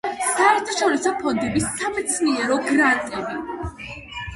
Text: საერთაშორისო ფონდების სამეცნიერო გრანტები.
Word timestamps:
საერთაშორისო 0.27 1.11
ფონდების 1.21 1.69
სამეცნიერო 1.85 2.61
გრანტები. 2.73 3.41